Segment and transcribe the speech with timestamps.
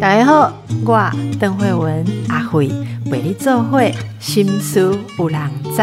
[0.00, 0.52] 大家好，
[0.84, 2.70] 我邓慧文阿慧
[3.10, 5.82] 为你做会心思有人知。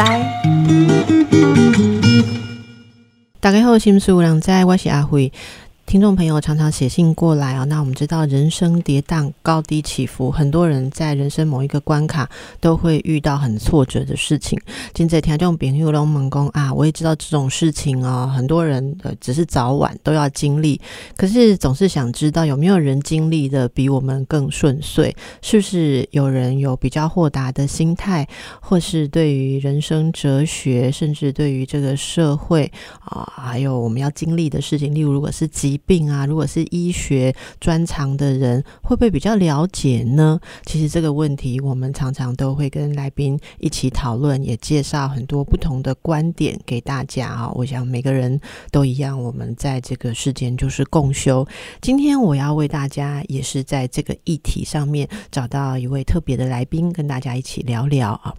[3.40, 5.32] 大家好，心思有人知，我是阿慧。
[5.84, 12.26] 听众朋友常常写信过来啊，那我们知道人生跌宕、高低起伏，很多人在人生某一个关卡
[12.60, 14.58] 都会遇到很挫折的事情。
[14.94, 20.80] 今在听众朋友龙门公啊，我也知道这种事情哦，很多人呃只是早晚都要经历，
[21.14, 25.14] 可是总是想知道有没有人经历的比我们更顺遂？
[25.42, 28.26] 是不是有人有比较豁达的心态，
[28.62, 40.38] 或是对于人生哲学，甚至对于这个社会啊，还有我们要经历的事情，例如如果是几疾病啊，如果是医学专长的人，会不会比较了解呢？
[40.66, 47.50] 其实这个问题，我们常常都会跟来宾一起讨论，也介绍很多不同的观点给大家啊。
[47.54, 48.38] 我想每个人
[48.70, 51.46] 都一样，我们在这个世间就是共修。
[51.80, 58.34] 今天我要为大家，也是在这个议题上面找到一位特别的来宾，跟大家一起聊聊啊。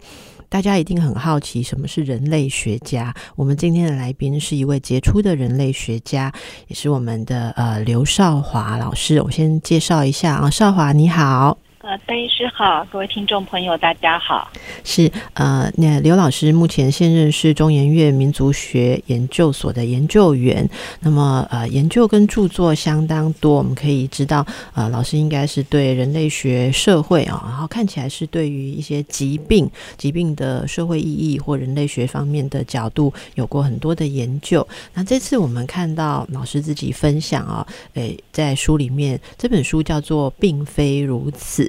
[0.54, 3.12] 大家一定很好奇什么是人类学家。
[3.34, 6.32] 我们今天的来宾是一位杰出的人类学家，
[6.68, 9.20] 也是我们的呃刘少华老师。
[9.20, 11.58] 我先介绍一下啊，少华你好。
[11.86, 14.50] 呃，邓医师好，各位听众朋友，大家好。
[14.84, 20.66] 是呃，那刘老师目前现任是中研院民族学研究所的研究员。
[21.00, 34.66] 那么呃，研究跟著作相当多，我们可以知道，呃，老师应该是对人类学、社会啊，然后看起来是对于一些疾病、疾病的社会意义或人类学方面的角度有过很多的研究。
[34.94, 41.62] 那这次我们看到老师自己分享啊，诶，在书里面这本书叫做《并非如此》。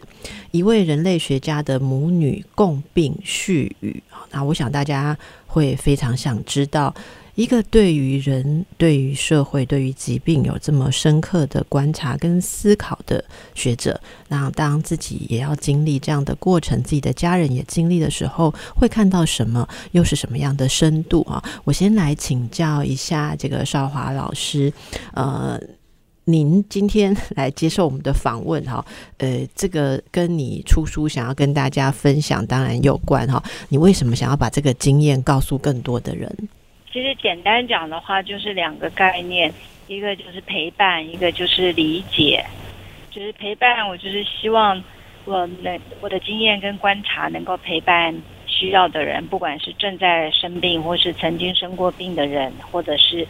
[0.52, 6.94] 一位人类学家的母女共病絮语那我想大家会非常想知道，
[7.36, 19.66] 一个对于人、对于社会、对于疾病有这么深刻的观察跟思考的学者，那当自己也要经历这样的过程，自己的家人也经历的时候，会看到什么？
[19.92, 21.42] 又是什么样的深度啊？
[21.64, 24.74] 我先来请教一下这个少华老师，
[25.14, 25.60] 呃。
[26.28, 28.84] 您今天来接受我们的访问哈，
[29.20, 33.42] 呃，这个跟你出书想要跟大家分享当然有关哈。
[33.70, 36.36] 你为什么想要把这个经验告诉更多的人？
[36.92, 39.54] 其实简单讲的话，就是两个概念，
[39.88, 42.44] 一个就是陪伴，一个就是理解。
[43.12, 44.84] 就是陪伴，我就是希望
[45.26, 48.16] 我能我的经验跟观察能够陪伴
[48.48, 53.28] 需要的人，不管是正在生病，或是曾经生过病的人，或者是。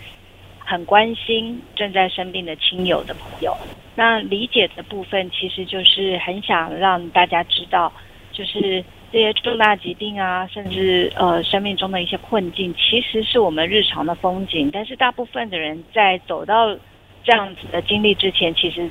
[0.66, 3.56] 很关心正在生病的亲友的朋友，
[3.94, 7.94] 那理解的部分其实就是很想让大家知道，
[8.32, 14.72] 就是这些重大疾病啊，甚至呃生命中的一些困境，其实是我们日常的风景。
[14.74, 16.76] 但是大部分的人在走到
[17.24, 18.90] 这样子的经历之前，其实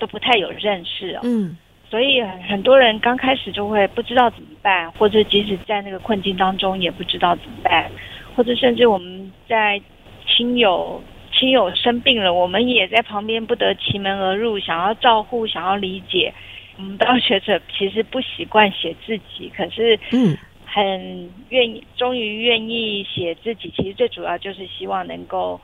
[0.00, 1.16] 都不太有认识。
[1.22, 1.56] 嗯，
[1.88, 7.88] 所以很多人刚开始就会不知道怎么办，或者即使在那个困境当中也不知道怎么办，
[8.34, 9.80] 或者甚至我们在。
[10.26, 11.02] 亲友
[11.32, 16.32] 亲友生病了，我们也在旁边不得其门而入，想要照顾，想要理解。
[16.76, 23.72] 我们当学者其实不习惯写自己，可是嗯，很愿意，终于愿意写自己。
[23.76, 25.60] 其实最主要就是希望能够。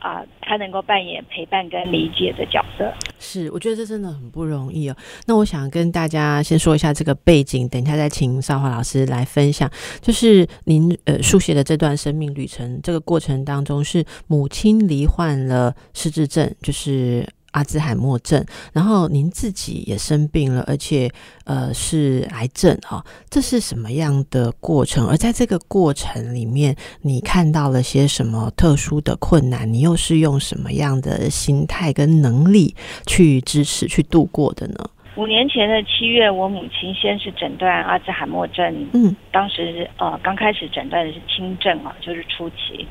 [0.00, 4.96] 啊，他能够扮演陪伴跟理解的角色，是我觉得这真的很不容易哦。
[5.26, 9.70] 那我想跟大家先说一下这个背景，等一下再请少华老师来分享。
[10.00, 17.26] 就是您呃书写的这段生命旅程，这个过程当中是母亲罹患了失智症，就是。
[17.52, 21.10] 阿兹海默症，然后您自己也生病了，而且
[21.44, 25.06] 呃是癌症啊，这是什么样的过程？
[25.08, 29.72] 而在这个过程里面，你看到了些什么特殊的困难？
[29.72, 32.74] 你又是用什么样的心态跟能力
[33.06, 34.74] 去支持、去度过的呢？
[35.16, 42.86] 五年前的七月，我母亲先是诊断阿兹海默症，嗯，当时呃刚开始诊断的是轻症啊，就是初期，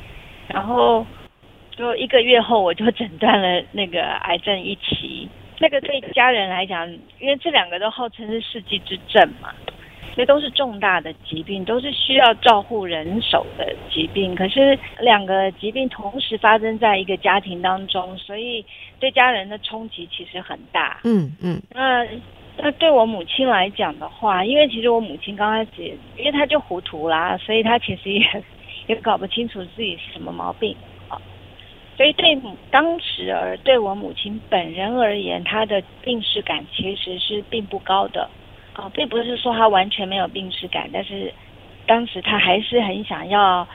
[0.47, 1.06] 然后。
[1.78, 5.29] 就一个月后，我就诊断了那个癌症一期。
[5.59, 9.53] 那个对家人来讲，因为这两个都号称是世纪之症嘛，
[10.14, 14.35] 所以都是重大的疾病，都是需要照护人手的疾病。
[14.35, 18.64] 可是两个疾病同时发生在一个家庭当中，所以
[19.00, 21.00] 对家人的冲击其实很大。
[21.03, 21.62] 嗯嗯。
[21.72, 22.06] 那
[22.58, 28.44] 那对我母亲来讲的话，因为其实我母亲刚开始，因为她就糊涂啦，所以她其实也
[28.88, 30.76] 也搞不清楚自己是什么毛病。
[31.97, 32.40] 所以对
[32.70, 38.29] 当时而对我母亲本人而言，她的病耻感其实是并不高的，
[38.73, 41.34] 啊，并不是说她完全没有病耻感，但是
[41.88, 43.67] 当时她还是很想要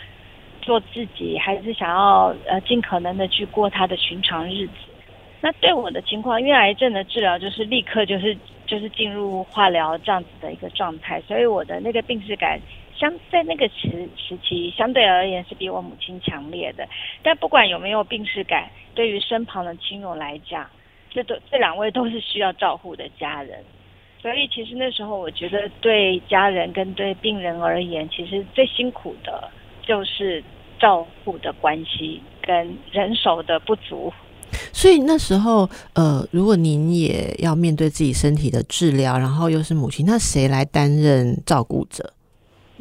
[0.61, 4.73] 做自己，还是想要呃尽可能的去过她的寻常日子。
[5.41, 12.61] 那对我的情况，因为癌症的治疗就是立刻就是就是进入化疗这样子的一个状态，所以我的那个病耻感
[13.03, 16.89] 相在那个时时期相对而言是比我母亲强烈的。
[17.21, 20.65] 但不管有没有病耻感，对于身旁的亲友来讲，
[21.11, 23.59] 这都这两位都是需要照护的家人。
[24.21, 29.51] 所以其实那时候我觉得对家人跟对病人而言，其实最辛苦的
[29.83, 30.41] 就是
[30.79, 34.13] 照护的关系跟人手的不足。
[34.73, 42.15] 所以那时候，呃，如果您也要面对自己身体的治疗，然后又是母亲，那谁来担任照顾者？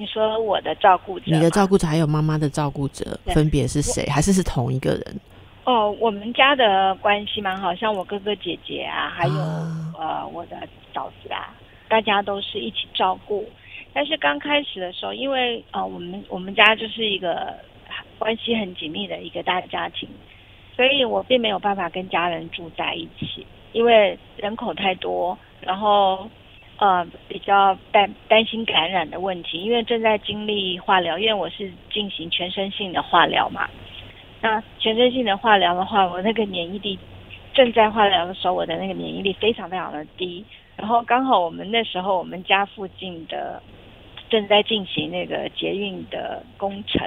[0.01, 4.03] 你说我的照顾者，你的照顾者还有妈妈的照顾者，分别是谁？
[4.09, 5.19] 还是是同一个人？
[5.63, 10.57] 哦，我们家的关系蛮好，像我哥哥姐姐啊，还有呃我的
[10.91, 11.53] 嫂子啊，
[11.87, 13.47] 大家都是一起照顾。
[13.93, 17.53] 但是刚开始的时候，因为呃我们我们家就是一个
[18.17, 20.09] 关系很紧密的一个大家庭。
[20.75, 26.27] 所以我并没有办法跟家人住在一起，因为人口太多，然后
[26.81, 33.69] 呃比较担担心感染的问题，因为正在经历化疗，因为我是进行全身性的化疗嘛。
[34.41, 36.97] 那全身性的化疗的话，我那个免疫力
[37.53, 40.43] 正在化疗的时候，我的那个免疫力非常非常的低。
[40.75, 43.61] 然后刚好我们那时候我们家附近的
[44.29, 47.01] 正在进行那个捷运的工程，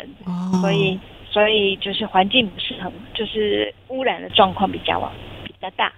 [0.63, 0.99] 所以。
[1.27, 5.01] 所以就是环境不是很，就是污染的状况比较
[5.43, 5.93] 比较大，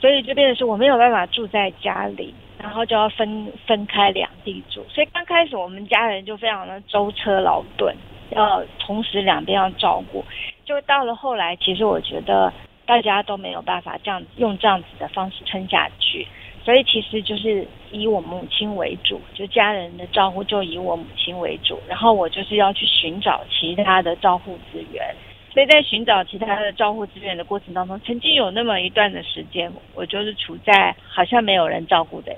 [0.00, 4.86] 所以就变成是我没有办法住在家里，然后就要分分开两地住。
[4.88, 7.94] 所以刚开始我们家人就非常的舟车劳顿，
[8.30, 10.24] 要同时两边要照顾。
[10.64, 12.52] 就到了后来，其实我觉得
[12.86, 16.26] 大家都没有办法这样用这样子的方式撑下去。
[16.64, 25.12] 所以其实就是以我母亲为主，就家人的照顾就以我母亲为主，然后我就是要去寻找其他的照护资源。
[25.52, 32.32] 所以在寻找其他的照护资源的过程当中，曾经有那么一段的时间，我就是处在好像没有人照顾的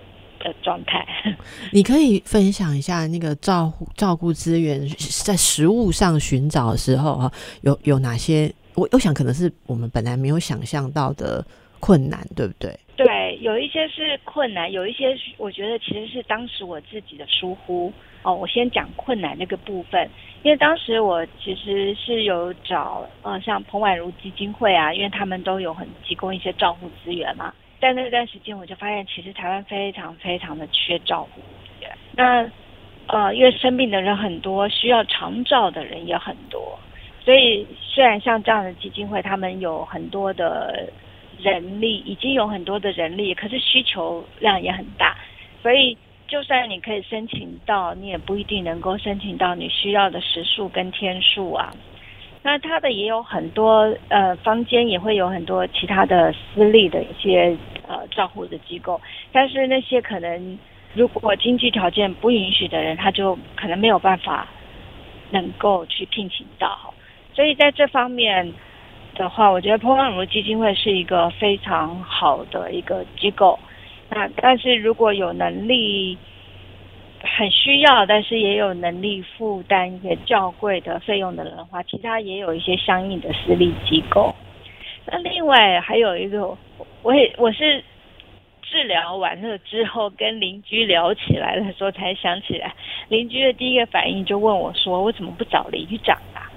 [0.44, 1.04] 的状态。
[1.72, 4.86] 你可以分享一下那个照护照顾资源
[5.24, 7.32] 在食物上寻找的时候啊，
[7.62, 8.52] 有有哪些？
[8.74, 11.44] 我我想可能是我们本来没有想象到的
[11.80, 12.78] 困难，对不对？
[12.96, 17.92] 对，有一些是困难，有一些我觉得其实是当时我自己的疏忽
[18.22, 18.34] 哦。
[18.34, 20.08] 我先讲困难那个部分，
[20.42, 27.52] 因为当时我其实是有找呃像彭婉如基金会啊，因为他们都有很提供一些照护资源嘛。
[27.84, 31.42] 在那段时间，我就发现其实台湾非常非常的缺照顾。
[32.16, 32.50] 那
[33.08, 36.78] 呃，因为生病的人很多，需要长照的人也很多，
[37.22, 40.88] 所以虽然像这样的基金会，他们有很多的。
[41.40, 45.16] 人力已经有很多的人力，可是需求量也很大，
[45.60, 45.98] 所以
[46.28, 51.74] 就算你可以申请到，你也不一定能够申请到你需要的时数跟天数啊。
[52.44, 57.54] 那他的也有很多呃，坊间也会有很多其他的私立的一些
[57.88, 59.00] 呃照护的机构，
[59.32, 60.58] 但是那些可能
[60.94, 64.48] 如果经济条件不允许的人，他就可能没有办法
[65.30, 66.94] 能够去聘请到，
[67.34, 68.52] 所以在这方面。
[69.16, 73.56] 的话，我觉得彭朗如基金会是一个非常好的一个机构。
[74.10, 76.18] 那但是如果有能力，
[77.22, 84.34] 很需要，但是也有能力负担一些较贵的费用的人的话，其他也有一些相应的私立机构。
[85.06, 86.58] 那另外还有一个，
[87.04, 87.84] 我也我是
[88.62, 92.74] 治疗完了之后跟邻居聊起来的时候才想起来，
[93.08, 96.50] 邻居的第一个反应就问我说：“我怎么不找里长啊？”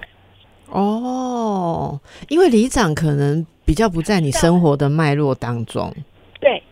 [0.72, 5.94] 哦，因为里长可能比较不在你生活的脉络当中，
[6.40, 6.64] 对，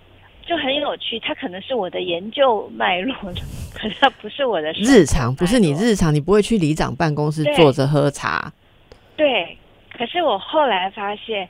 [0.46, 1.20] 就很有趣。
[1.20, 3.14] 他可能是我的研究脉络，
[3.76, 8.52] 可是他不是我的日常，不是你日常，你不会去里长办公室坐着喝茶。
[9.16, 9.58] 对，
[9.98, 11.48] 可是我后来发现，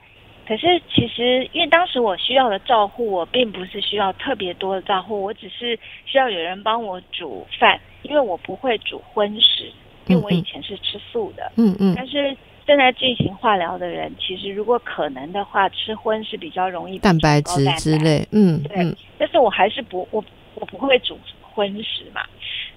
[0.47, 9.71] 可是其实因为当时我需要的照护，我并不是需要特别多的照护，我只是需要有人帮我煮饭，因为我不会煮荤食。
[10.07, 18.95] 因为我以前是吃素的，嗯嗯，但是正在进行化疗的人，其实如果可能的话，吃荤是比较容易蛋白质之类，嗯，对。
[19.17, 20.23] 但是我还是不，我
[20.53, 22.21] 我不会煮荤食嘛，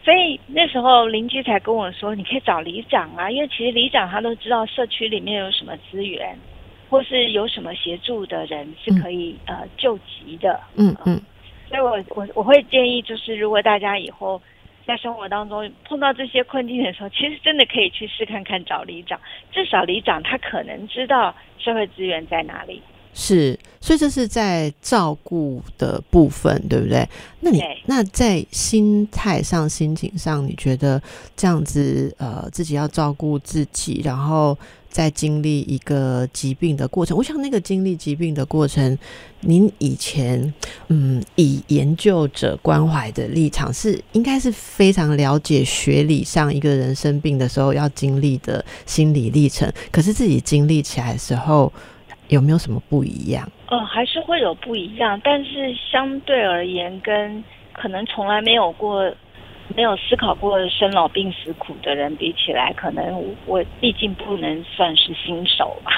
[0.02, 6.34] 所以那时候邻居才跟我说，你可以找里长啊，因为其实里长他都知道社区里面有什么资源，
[6.88, 11.20] 或是有什么协助的人是可以呃救急的，嗯嗯。
[11.68, 14.40] 所以我我我会建议，就是如果大家以后。
[14.88, 19.20] 在生活当中碰到这些困境的时候，其实真的可以去试看看找里长，
[19.52, 22.80] 至少里长他可能知道社会资源在哪里，
[23.12, 27.06] 是，所以这是在照顾的部分，对不对？
[27.40, 30.98] 那你那在心态上、心情上，你觉得
[31.36, 34.56] 这样子呃，自己要照顾自己，然后
[34.98, 38.98] 在经历一个疾病的过程，我想那个经历疾病的过程，
[39.42, 40.52] 您以前
[40.88, 51.72] 嗯以研究者关怀的立场是应该是非常了解学理上一个人生病的时候要经历的心理历程，可是自己经历起来的时候。
[52.28, 53.50] 有没有什么不一样？
[53.70, 59.10] 呃，还是会有不一样，但是相对而言，跟可能从来没有过、
[59.76, 63.04] 没有思考过生老病死苦的人比起来，可能
[63.46, 65.90] 我毕竟不能算是新手吧。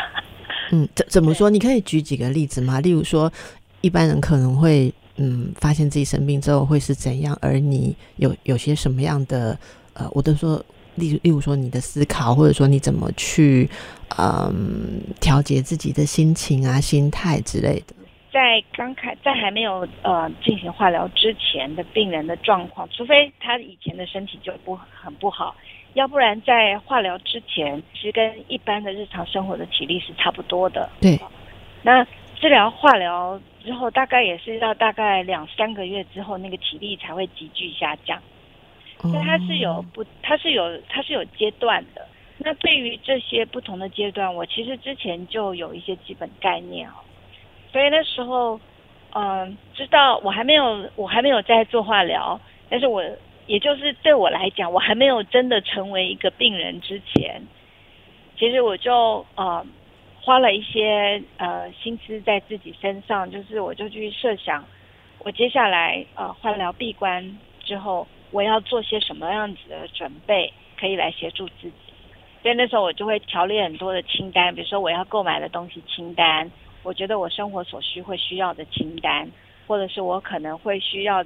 [0.73, 1.51] 嗯，怎怎么说？
[1.51, 2.81] 你可以举几个例子吗？
[2.81, 3.33] 例如说，
[3.81, 9.59] 一般人可能会嗯发现自己生病之后会是怎样，而你有有些什么样的
[9.95, 10.65] 呃，我都说。
[10.97, 13.71] 例例如说你的思考，或者说你怎么去
[14.19, 17.95] 嗯调节自己的心情啊、心态之类的。
[18.33, 25.55] 在刚开在还没有呃进行化疗之前的病人的状况，除非他以前的身体就不很不好，
[25.95, 30.89] 要不然在化疗之前，其实跟一般的日常生活的体力是差不多的。
[31.01, 31.19] 对。
[31.83, 32.07] 那
[32.37, 38.21] 治疗化疗之后，大概也是要大概两三个月之后，那个体力才会急剧下降。
[39.01, 42.07] 所以它是有不，它是有它是有阶段的。
[42.39, 46.93] 那对于这些不同的阶段，我其实之前就有一些基本概念哦。
[47.73, 48.59] 所以那时候，
[49.15, 53.03] 嗯，知道我还没有我还没有在做化疗，但是我
[53.47, 57.43] 也就是对我来讲，我还没有真的成为一个病人之前，
[58.37, 59.65] 其实我就呃
[60.21, 64.65] 花了一些呃心思在自己身上，就是我就去设想，
[65.21, 68.07] 我接下来呃化疗闭关之后。
[68.33, 71.73] 我要做些什么样子的准备，可以来协助自己？
[72.43, 76.49] 所以那时候我就会条列很多的清单，比如说我要购买的东西清单，
[76.83, 79.29] 我觉得我生活所需会需要的清单，
[79.67, 81.25] 或者是我可能会需要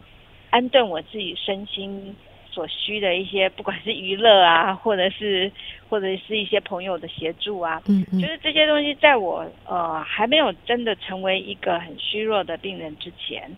[0.50, 2.14] 安顿我自己身心
[2.50, 5.50] 所需的一些，不管是娱乐啊， 或者是
[5.88, 13.50] 或者是一些朋友的协助啊，嗯嗯，就是这些东西，在我呃还没有真的成为一个很虚弱的病人之前，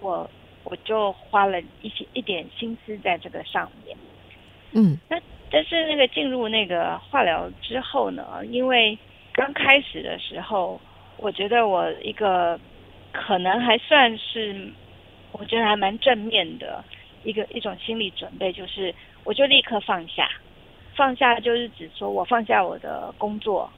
[0.00, 0.28] 我。
[0.64, 3.96] 我就花了一些一点心思在这个上面，
[4.72, 5.18] 嗯，那
[5.50, 8.98] 但是那个进入那个化疗之后呢，因为
[9.32, 10.78] 刚开始的时候，
[11.18, 12.58] 我觉得我一个
[13.12, 14.72] 可能还算是，
[15.32, 16.82] 我觉得还蛮正面的
[17.24, 18.94] 一个一种心理准备，就是
[19.24, 20.28] 我就立刻放下，
[20.94, 23.68] 放下就是指说我放下我的工作，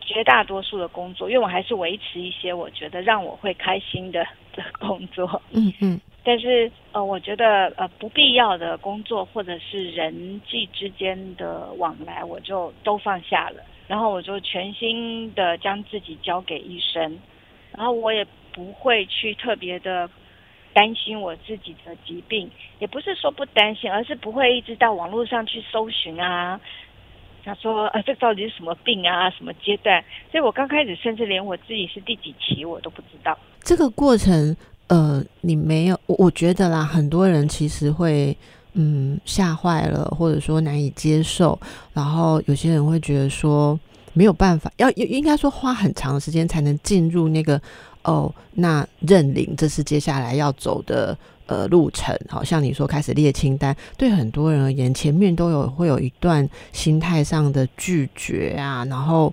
[0.00, 4.24] 绝大多数的工作，因为我还是维持一些我觉得让我会开心的
[4.54, 6.00] 的工作，嗯嗯。
[6.26, 13.62] 但是呃，我觉得呃不必要的工作或者是人际之间的往来，我就都放下了。
[13.86, 17.18] 然后我就全心的将自己交给医生，
[17.72, 20.08] 然后我也不会去特别的
[20.72, 26.60] 担心我自己的疾病，也不是说不担心，而是不会一直到网络上去搜寻啊，
[27.44, 30.02] 想说啊这到底是什么病啊，什么阶段？
[30.30, 33.38] 所以我刚开始甚至连我自己是第几期我都不知道。
[33.60, 34.56] 这个过程。
[34.88, 38.36] 呃，你没有，我我觉得啦，很多人其实会
[38.74, 41.58] 嗯吓坏了，或者说难以接受，
[41.92, 43.78] 然后有些人会觉得说
[44.12, 47.60] 没有办法，要应该说花很长时间才能进入那个
[48.02, 51.16] 哦，那认领这是接下来要走的
[51.46, 52.16] 呃路程。
[52.28, 59.32] 好像你说开始列清单，对很多人而言，前面都有会有一段心态上的拒绝啊，然后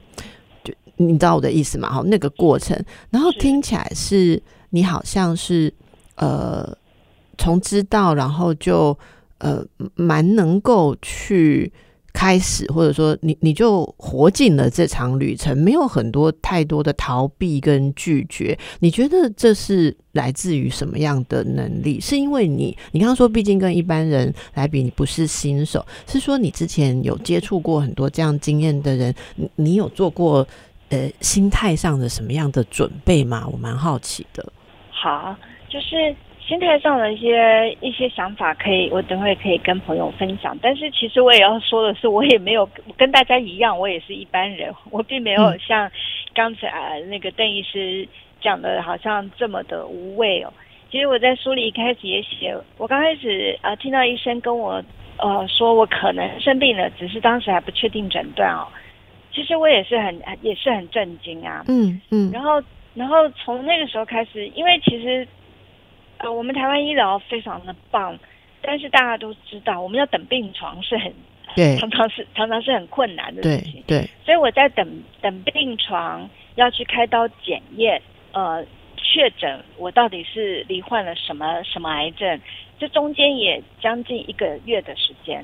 [0.63, 1.89] 就你知道我的意思吗？
[1.91, 2.77] 好，那个过程，
[3.09, 4.41] 然后听起来是。
[4.73, 5.73] 你好像是，
[6.15, 6.65] 呃，
[7.37, 8.97] 从知道，然后就
[9.41, 11.71] 呃，蛮能够去
[12.13, 18.57] 开始，或者说你你就活进了这场旅程，没有很多太多的逃避跟拒绝。
[18.79, 21.99] 你觉得这是来自于什么样的能力？
[21.99, 29.15] 是因为你你刚刚说，毕竟跟一般人来比，你不是新手，是说你之前有接触过很多这样经验的人，
[29.55, 30.45] 你有做过
[30.89, 33.47] 呃心态上的什么样的准备吗？
[33.51, 34.51] 我蛮好奇的。
[34.91, 35.35] 好，
[35.69, 36.15] 就是
[36.51, 40.57] 心态上的一些一些想法，可以我等会可以跟朋友分享。
[40.61, 42.67] 但是其实我也要说的是，我也没有
[42.97, 45.89] 跟大家一样，我也是一般人，我并没有像
[46.33, 48.05] 刚才那个邓医师
[48.41, 50.51] 讲的，好像这么的无畏哦。
[50.91, 54.83] 其实我在书里一开始也写，我刚开始呃听到医生跟我
[55.19, 58.67] 呃说我可能生病了，只是当时还不确定诊断哦。
[59.31, 61.63] 其实我也是很也是很震惊啊。
[61.69, 62.61] 嗯嗯，然后。
[62.93, 65.25] 然后从那个时候开始，因为其实，
[66.21, 68.17] 呃，我们台湾医疗非常的棒，
[68.61, 71.11] 但是大家都知道，我们要等病床是很
[71.55, 73.83] 对常常是常常是很困难的事对情。
[73.87, 78.01] 对，所以我在等等病床要去开刀检验，
[78.33, 78.63] 呃，
[78.97, 82.39] 确诊我到底是罹患了什么什么癌症，
[82.79, 85.43] 这中间也将近一个月的时间。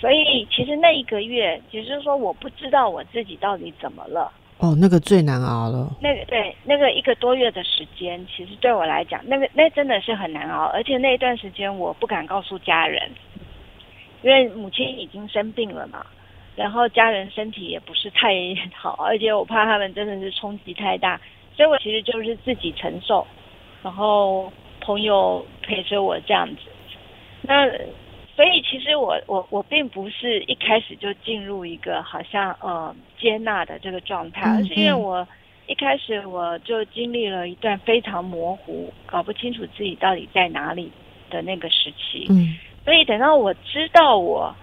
[0.00, 4.32] 所以其实那一个月，也就是说我不知道我自己到底怎么了。
[4.58, 5.88] 哦，那个最难熬了。
[6.00, 13.08] 那个对那个一个多月的时间，其实对我来讲，那个那真的是很难熬，而且那一段时间我不敢告诉家人，
[14.22, 16.04] 因为母亲已经生病了嘛，
[16.56, 18.34] 然后家人身体也不是太
[18.74, 21.20] 好，而且我怕他们真的是冲击太大，
[21.56, 23.24] 所以我其实就是自己承受，
[23.82, 26.62] 然后朋友陪着我这样子，
[27.42, 27.70] 那。
[28.38, 35.26] 所以其实我我我并不是一开始就进入一个好像呃接纳的这个状态，而是因为我
[35.66, 40.88] 一开始我就经历了一段非常模糊、搞不清楚自己到底在哪里
[41.28, 42.26] 的那个时期。
[42.30, 44.54] 嗯，所以等到我知道我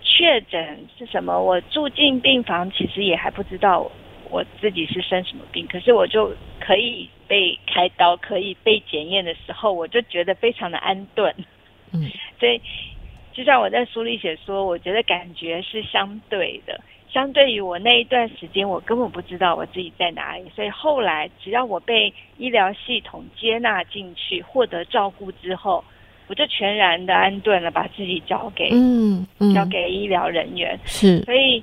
[0.00, 3.86] 确诊是什么，我住进病房，其实也还不知道
[4.30, 11.34] 我自己是生什么病，可是我就可以被开刀、可以被检验的时候，我就觉得非常的安顿。
[11.92, 12.10] 嗯，
[12.40, 12.58] 所以。
[13.32, 16.80] 就像我在书里写说，我觉得感觉是相对的，
[17.12, 20.44] 相对于我那一段时间，我根本不知道我自己在哪里。
[20.54, 25.84] 所以后来，只要我被医疗系统接纳进去，获得照顾之后，
[26.26, 30.78] 我就全然的安顿了，把自己交给嗯嗯交给医疗人员。
[30.84, 31.62] 是，所以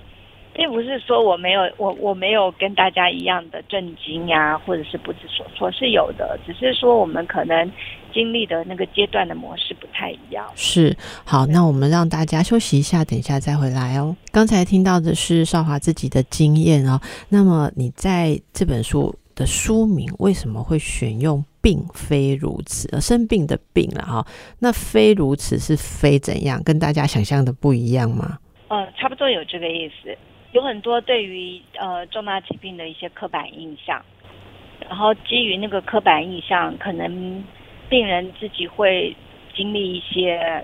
[0.57, 7.71] 并不是说我没有我我没有跟大家一样的震惊呀，或者是不知所措，是有的，只是说我们可能
[8.11, 10.43] 经历的那个阶段的模式不太一样。
[10.55, 14.15] 是好，那我们让大家休息一下，等一下再回来哦。
[14.31, 16.99] 刚才听到的是少华自己的经验哦。
[17.29, 22.89] 那么你在这本书的书名为什么会选用“并非如此”？
[22.91, 24.25] 呃，生病的“病”了哈。
[24.57, 26.59] 那“非如此”是“非怎样”？
[26.65, 28.39] 跟大家想象的不一样吗？
[28.69, 30.17] 呃，差不多有这个意思。
[30.54, 34.04] 有很多对于呃重大疾病的一些刻板印象，
[34.88, 37.44] 然后基于那个刻板印象，可能
[37.89, 39.16] 病人自己会
[39.54, 40.63] 经历一些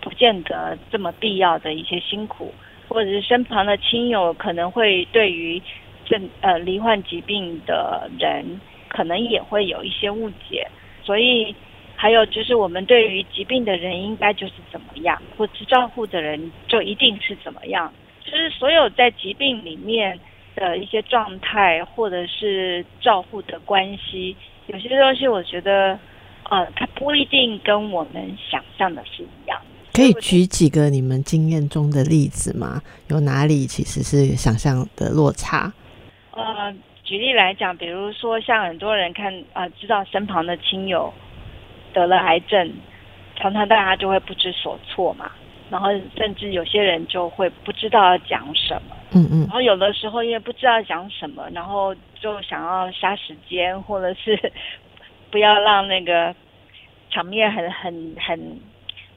[0.00, 2.52] 不见得这么必要的一些辛苦，
[2.88, 5.60] 或者是身旁的亲友可能会对于
[6.04, 10.66] 这呃罹患疾病的人，可能也会有一些误解，
[11.04, 11.54] 所以
[11.96, 17.92] 还有就是我们对于疾病的人应该就是怎么样，或是照顾的人就一定是怎么样。
[18.32, 20.18] 就是所有在疾病里面
[20.56, 24.34] 的一些状态，或者是照护的关系，
[24.68, 25.98] 有些东西我觉得，
[26.48, 29.60] 呃，它不一定跟我们想象的是一样。
[29.92, 32.80] 可以举几个你们经验中的例子吗？
[33.08, 35.70] 有哪里其实是想象的落差？
[36.30, 41.12] 呃，举例来讲，比如说像很多人看啊，知道身旁的亲友
[41.92, 42.72] 得了癌症，
[43.36, 45.30] 常常大家就会不知所措嘛。
[45.72, 54.52] 然后甚至有些人就会不知道要讲什么，嗯嗯，然后有的时候因为不知道讲什么，然后就想要杀时间，或者是
[55.30, 56.34] 不要让那个
[57.08, 58.60] 场面很 很很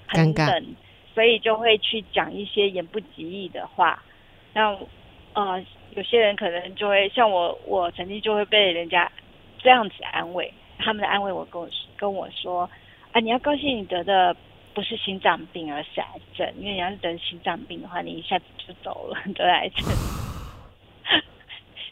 [0.08, 0.66] 很冷，
[1.14, 4.02] 所以就会去讲一些言不及义的话。
[4.54, 4.74] 那
[5.34, 5.62] 呃，
[5.94, 9.12] 有些人可能就会像我，我曾经就会被人家
[9.60, 12.70] 这样子安慰，他们的安慰我跟我跟我说
[13.12, 14.34] 啊，你要高兴，你得的。
[14.76, 16.54] 不是心脏病，而是癌症。
[16.60, 19.88] 因为你要是得心脏病的话，你一下子就走了，得癌症。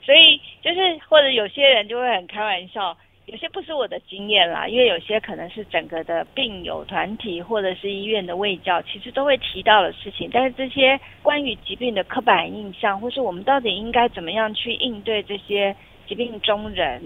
[0.05, 10.29] 所以就是，或者有些人就会很开玩笑，有些不是我的经验啦，因为有些可能是整个的病友团体或者是医院的卫教，其实都会提到的事情。
[10.33, 15.73] 但是这些关于疾病的刻板印象，或是我们到底应该怎么样去应对这些
[16.05, 17.01] 疾病中人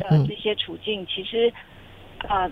[0.00, 1.52] 的这些处境，其实
[2.26, 2.50] 啊。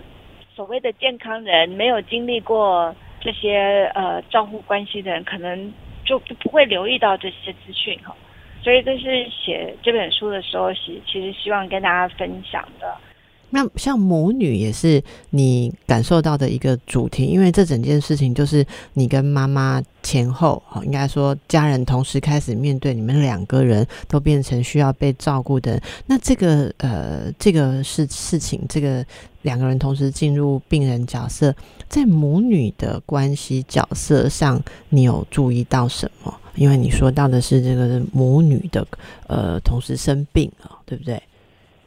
[0.59, 8.13] 所谓的健康人，没有经历过这些呃照护关系的人，可能就不会留意到这些资讯哈。
[8.61, 12.93] 所以这是写这本书的时候，其其实希望跟大家分享的。
[13.51, 25.81] 那像母女也是你感受到的一个主题，因为这整件事情就是你跟妈妈前后，应该说家人同时开始面对你们两个人都变成需要被照顾的。
[26.05, 29.05] 那这个呃，这个事事情，这个
[29.41, 31.53] 两个人同时进入病人角色，
[31.87, 36.33] 在母女的关系角色上，你有注意到什么？
[36.55, 38.85] 因为你说到的是这个母女的
[39.27, 41.21] 呃同时生病啊，对不对？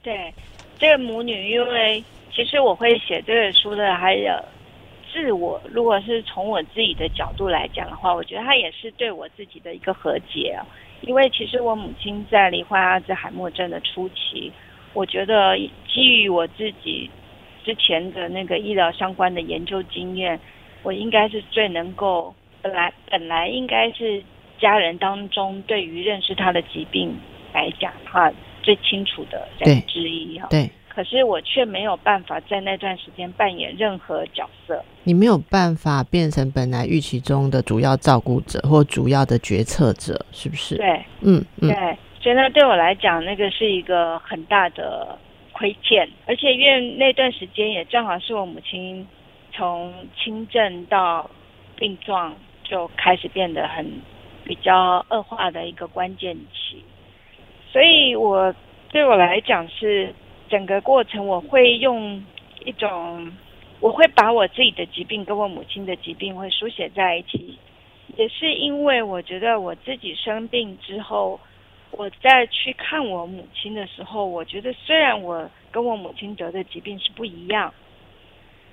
[0.03, 0.35] 对。
[0.83, 4.35] 这个母女，因为其实我会写这本书的，还有
[5.13, 5.63] 自我。
[5.71, 10.59] 如果是从我自己的角度来讲的话，我觉得它也是对我自己的一个和解。
[11.03, 14.53] 因为其实我母亲在罹患阿兹海默症的初期，
[14.93, 17.09] 我觉得基于我自己
[17.65, 20.41] 之前的那个医疗相关的研究经验，
[20.83, 24.21] 我应该是最能够本来本来应该是
[24.59, 27.17] 家人当中对于认识他的疾病
[27.55, 30.49] 来讲，哈最清楚的人之一哈。
[30.51, 30.71] 对。
[30.95, 34.85] 可是我却没有办法在那段时间扮演任何角色。
[35.05, 40.77] 你没有办法变成本来预期中的主要照顾者或主要的决策者，是不是？
[40.77, 41.71] 对，嗯嗯。
[41.71, 45.19] 对，所以呢，对我来讲，那个是一个很大的
[45.53, 49.07] 亏欠，而且因为那段时间也正好是我母亲
[49.51, 51.31] 从轻症到
[51.75, 53.91] 病状就开始变得很
[54.45, 56.85] 比较恶化的一个关键期，
[57.73, 58.55] 所以我
[58.91, 60.15] 对我来讲是。
[60.51, 62.23] 整个过程，我会用
[62.67, 63.33] 一种，
[63.81, 67.59] 我会把我自己的疾病跟我母亲的疾病会书写在一起，
[68.19, 71.41] 也是因为我觉得我自己生病之后，
[71.91, 77.73] 我再去看我母亲的时候，我觉得虽然我跟我母亲得的疾病是不一样，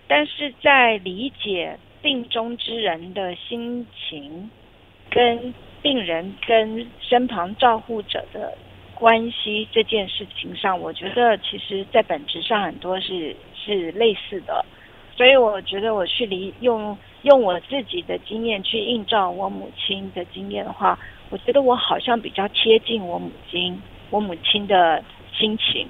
[0.06, 4.52] 但是在理解病中之人的心情，
[5.10, 8.58] 跟病人跟身旁照护者的。
[9.00, 14.66] 关系这件事情上，我觉得其实在本质上很多是是类似的，
[15.16, 25.02] 所以我觉得我去理用用我自己的经验去映照我母亲的经验的话，我觉得我好像比较贴近我母亲我母亲的
[25.34, 25.88] 心情，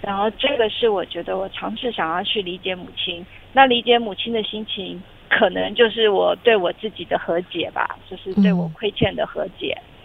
[0.00, 9.76] 然后这个是我觉得我尝试想要去理解母亲，那理解母亲的心情，可能就是我对我自己的和解吧，就是对我亏欠的和解。
[9.78, 9.95] 嗯，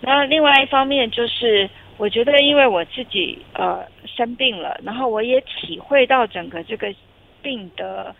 [0.00, 6.94] 那另外一方面就是，我觉得因为我自己呃生病了，然后我也体会到整个这个
[7.42, 8.14] 病的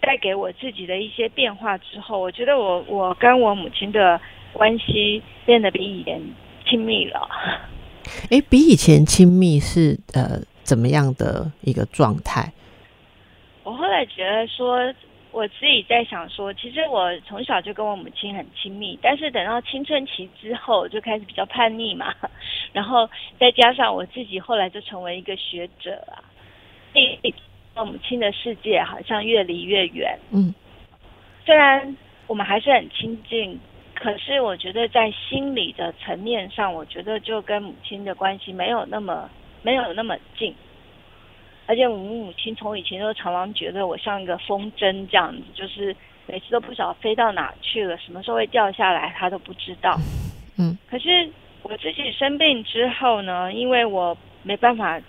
[0.00, 4.20] 带给我自己的一些变化之后，我觉得我我跟我母亲的
[4.52, 6.20] 关系变得比以前
[6.68, 7.28] 亲密了。
[8.30, 12.52] 哎，比以前亲密是呃怎么样的一个状态？
[13.62, 14.92] 我后来觉得说。
[15.36, 22.14] 我自己在想说，其实我从小就跟我母亲很亲密，但是等到青春期之后就开始比较叛逆嘛，
[22.72, 23.06] 然后
[23.38, 26.24] 再加上我自己后来就成为一个学者啊，
[26.94, 27.34] 离
[27.74, 30.18] 我母亲的世界好像越离越远。
[30.30, 30.54] 嗯，
[31.44, 31.94] 虽然
[32.26, 33.60] 我们还是很亲近，
[33.94, 39.28] 可是我觉得在心理的层面上，我觉得就跟母亲的关系没有那么
[39.60, 40.54] 没有那么近。
[41.66, 45.94] 而且我母亲从以前都常常觉得我像一个风筝这样子，就是
[46.26, 49.96] 每次都不晓得飞到哪去了，什么时候会掉下来，她都不知道。
[50.58, 50.78] 嗯。
[50.88, 51.28] 可是
[51.62, 55.00] 我自己生病之后呢，因为我没办法，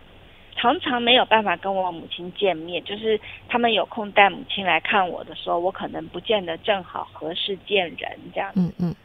[0.55, 8.51] 常常没有办法跟我母亲见面，就是他们有空带母亲来看我的时候，我可能不见得正好合适见人这样。
[8.55, 8.95] 嗯嗯。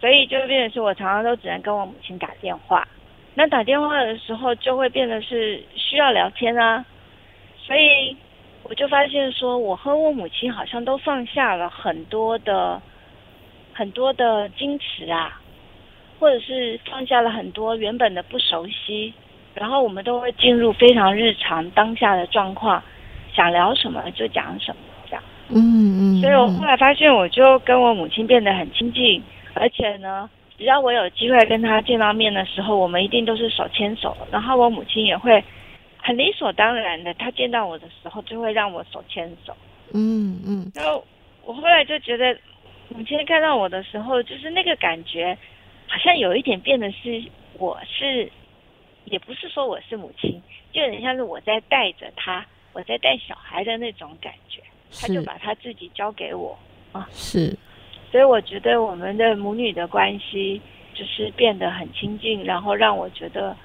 [0.00, 2.86] 所以就变成是我常常都只能跟我母亲打电话，
[3.34, 6.84] 那打电话的时候就会变得是需要聊天啊。
[7.66, 8.16] 所以
[8.62, 12.80] 我就发现，说我和我母亲好像都放下了很多的
[13.72, 15.40] 很多的矜持啊，
[16.20, 19.12] 或者是放下了很多原本的不熟悉，
[19.52, 22.80] 然后我们都会进入非常日常当下的状况，
[23.34, 24.76] 想聊什么就讲什么
[25.08, 25.22] 这样。
[25.48, 26.20] 嗯嗯。
[26.20, 29.20] 所以我后来发现，我就跟我母亲变得很亲近，
[29.54, 35.42] 而且呢，只要我有机会跟她见到面的时候，我们一定都是手牵手，然后我母亲也会。
[36.06, 39.52] 很理所当然的，他见到我的时候就会让我手牵手。
[39.92, 40.70] 嗯嗯。
[40.72, 41.04] 然后
[41.44, 42.38] 我后来就觉得，
[42.90, 45.36] 母亲看到我的时候，就是那个感觉，
[45.88, 47.24] 好像有一点变得是，
[47.58, 48.30] 我是，
[49.06, 50.40] 也不是说我是母亲，
[50.70, 54.62] 就有点像是我在带着他，我在带小孩的那种感觉。
[55.00, 56.56] 他就把他自己交给我
[56.92, 57.08] 啊。
[57.10, 57.52] 是。
[58.12, 60.62] 所以我觉得我们的母女的关系
[60.94, 63.56] 就是变得很亲近，然后让我觉得。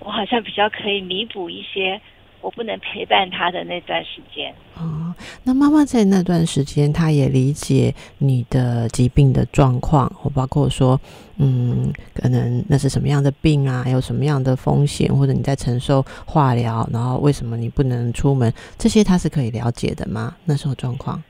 [0.00, 2.00] 我好像比较可以弥补一些
[2.40, 4.52] 我不能陪伴他的那段时间。
[4.78, 10.98] 哦，那妈妈在那段时间，她也理解你的疾病的状况，或包括说，
[11.36, 20.34] 嗯，可能那是什么样的病啊，有什么样的风险，或者你在承受化疗，然后为什么你不能出门，这些她是可以了解的吗？
[20.46, 21.22] 那时候状况，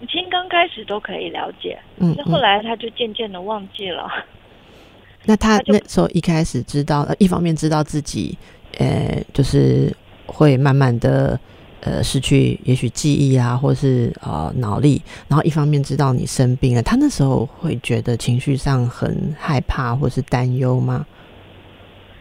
[0.00, 4.08] 母亲刚开始都可以了解，嗯，后来她就渐渐的忘记了。
[5.24, 8.36] 那他那时候一开始知道，一方面知道自己，
[8.78, 9.94] 呃，就是
[10.26, 11.38] 会慢慢的
[11.80, 21.06] 呃失去，也许记忆啊，或是呃脑力，然后一方面知道你生病了，他那时候会觉得情绪上很害怕或是担忧吗？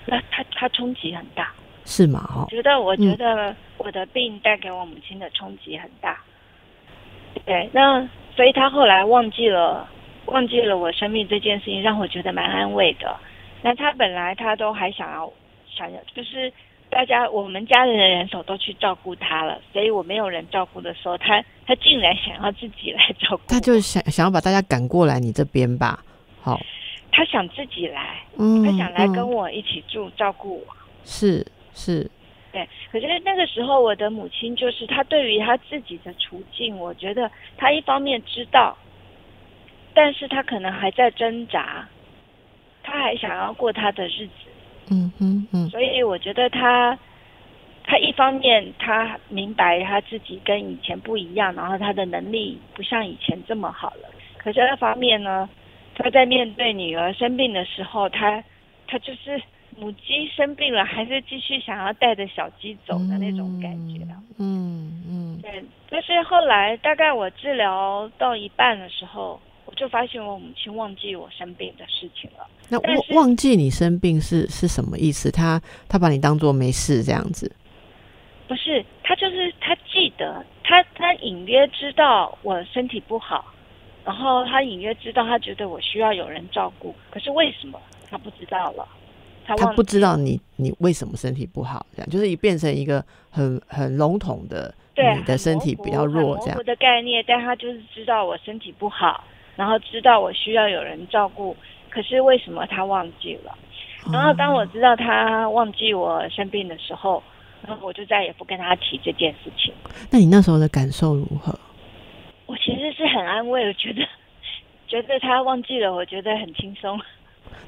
[0.06, 1.52] 那他他冲击很大，
[1.86, 2.30] 是吗？
[2.36, 6.20] 哦，觉得我觉得我的病带给我母亲的冲击很大，
[7.46, 9.90] 对，那所以他后来忘记了。
[10.26, 13.16] 忘记了我生命这件事情，让我觉得蛮安慰的。
[13.62, 15.32] 那他本来他都还想要
[15.70, 16.52] 想要，就是
[16.90, 26.04] 大家我们家人的人手都去照顾他了，所以我没有人照顾的时候，他他竟然想要自己来照顾，他就想想要把大家赶过来你这边吧。
[26.42, 26.60] 好，
[27.12, 30.76] 他想自己来，嗯，他想来跟嗯我一起住，照顾我。
[31.04, 32.10] 是是，
[32.52, 38.76] 对，可是那个时候我的母亲就是她对于她自己的处境，我觉得她一方面知道，
[39.94, 41.88] 但是他可能还在挣扎，
[42.84, 44.32] 他还想要过他的日子，
[44.90, 45.70] 嗯嗯嗯。
[45.70, 46.98] 所以我觉得他，
[47.84, 55.50] 他一方面他明白他自己跟以前不一样，然后他的能力不像以前这么好了，可是二方面呢，
[55.96, 58.44] 他在面对女儿生病的时候，他
[58.88, 59.42] 他就是
[59.78, 64.16] 母鸡生病了，还是继续想要带着小鸡走的那种感觉啊。
[64.40, 65.40] 嗯嗯。
[65.42, 69.40] 对，但是后来大概我治疗到一半的时候，
[69.72, 72.46] 我就发现我母亲忘记我生病的事情了。
[72.68, 75.32] 那忘忘记你生病是是什么意思？
[75.32, 77.50] 他他把你当做没事这样子。
[78.50, 83.46] 不是，他就是他记得，他他隐约知道我身体不好，
[84.04, 87.80] 然后他隐约知道，他觉得我需要有人照顾，可是为什么
[88.10, 88.86] 他不知道了？
[89.46, 96.64] 他不知道你你为什么身体不好，这样就是变成一个很很笼统的，对你的身体比较弱这样。
[96.64, 99.24] 的概念，但他就是知道我身体不好，
[99.56, 101.56] 然后知道我需要有人照顾，
[101.90, 103.58] 可是为什么他忘记了？
[104.12, 107.22] 然后当我哦知道他忘记我生病的时候，
[107.68, 109.72] 然后我就再也不跟他提这件事情。
[110.10, 111.58] 那你那时候的感受如何？
[112.48, 114.02] 我其实是很安慰，我觉得
[114.88, 117.00] 觉得他忘记了，我觉得很轻松。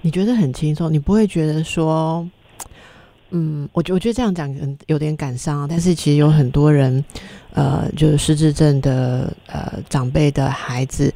[0.02, 2.28] 你觉得很轻松，你不会觉得说，
[3.30, 7.04] 嗯，我觉我觉得这样讲嗯有点感伤啊，但是其实有很多人，
[7.54, 11.14] 呃，就是失智症的呃长辈的孩子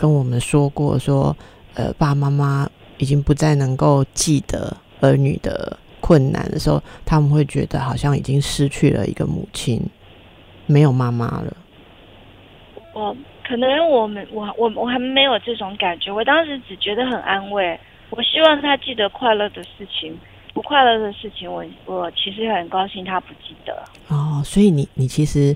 [0.00, 1.36] 跟我们说过说，
[1.74, 9.78] 呃，爸爸妈妈已经不再能够记得儿女的困难的时候，他们会觉得好像已经失去了一个母亲，
[10.64, 11.54] 没有妈妈了。
[12.94, 13.14] 我
[13.46, 17.78] 可能我们我我我还没有这种感觉，我当时只觉得很安慰。
[18.08, 20.18] 我希望他记得快乐的事情，
[20.54, 23.84] 不快乐的事情我，我其实很高兴他不记得。
[24.08, 25.54] 哦，所以你你其实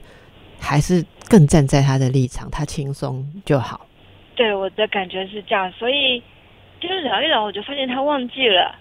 [0.61, 3.87] 还是更站在他的立场，他轻松就好。
[4.35, 6.23] 对，我的感觉是这样，所以
[6.81, 8.75] 就是聊一聊，我就发现他忘记了，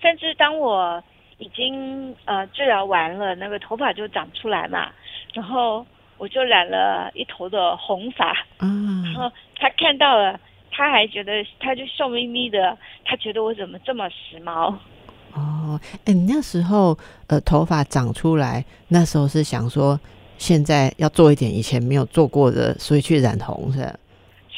[0.00, 1.02] 甚至当我
[1.38, 4.90] 已经呃治疗完了，那个头发就长出来嘛，
[5.32, 5.86] 然后
[6.18, 10.38] 我就染了一头的红发，然啊，后他看到了，
[10.70, 14.74] 他还觉得他就笑眯眯的，他觉得我怎么这么时髦？
[15.32, 19.98] 哦，哎，你那时候呃头发长出来，那时候是想说
[20.36, 23.94] 现在要做一点以前没有做过的，所以去染红是吧？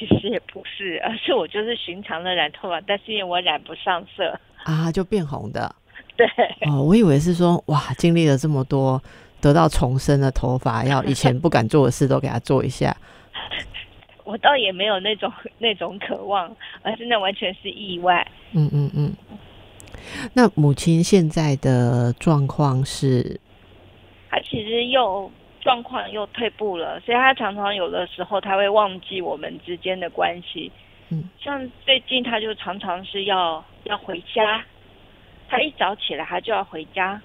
[0.07, 5.75] 其实也不是，而是我就是寻常的染头发，但是因为我染不上色，啊，就变红的。
[6.17, 6.27] 对。
[6.69, 9.01] 哦，我以为是说哇，经历了这么多，
[9.41, 12.97] 得到重生的头发，要以前不敢做的事都给他做一下。
[14.25, 18.27] 我倒也没有那种那种渴望，而是那完全是意外。
[18.53, 19.13] 嗯嗯嗯。
[20.35, 23.41] 那母亲现在的状况是，
[24.31, 25.31] 她其实又
[25.63, 30.71] 状况又退步了，所以他常常有的时候他会忘记我们之间的关系。
[31.11, 34.65] 嗯，像最近他就常常是要要回家，
[35.49, 37.23] 他一早起来他就要回家，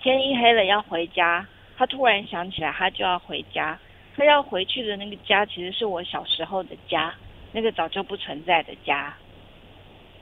[0.00, 1.44] 天一黑了要回家，
[1.76, 3.76] 他突然想起来他就要回家，
[4.16, 7.12] 他要回去的那个家其实是我小时候的家，
[7.52, 9.12] 那个早就不存在的家，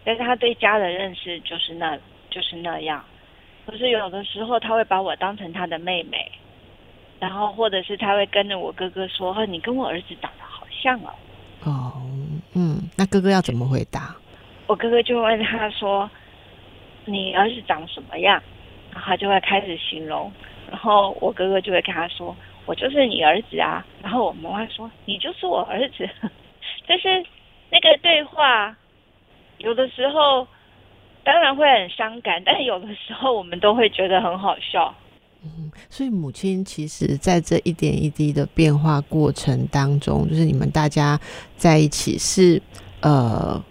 [0.03, 1.99] 但是他对家的认识就是那
[2.31, 3.05] 就是那样。
[3.67, 6.31] 可是有的时候他会把我当成他的妹妹，
[7.25, 11.11] 然后或者是他会跟着我哥哥说：“哦，你跟我儿子长得好像哦。
[11.65, 12.03] 哦，
[12.55, 14.15] 嗯，那哥哥要怎么回答？”
[14.69, 16.11] 我哥哥就会问他说
[17.07, 18.43] ：“你儿子长什么样？”
[18.93, 20.31] 然后他就会开始形容，
[20.71, 26.07] 然后我哥哥就会跟他说：“我就是你儿子啊。”然后我妈妈说：“你就是我儿子。
[26.87, 27.25] ”就是
[27.71, 28.77] 那个对话，
[29.59, 30.47] 有的时候
[31.25, 34.95] 当然会很伤感，但有的时候我们都会觉得很好笑。
[35.45, 41.21] 嗯，所以母亲其实在这一点一滴的变化过程当中，就是你们大家
[41.57, 42.61] 在一起是
[43.01, 43.63] 呃，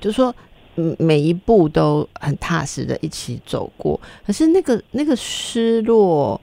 [0.00, 0.34] 就是说。
[0.80, 6.40] 嗯，每一步都很踏实的一起走过，可是那个那个失落，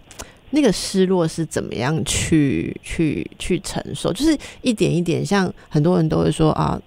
[0.50, 4.12] 那个失落是怎么样去去去承受？
[4.12, 6.78] 就是一点一点，像很多人都会说啊，